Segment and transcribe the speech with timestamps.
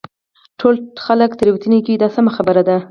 [0.59, 0.75] ټول
[1.05, 2.77] خلک تېروتنې کوي دا سمه خبره ده.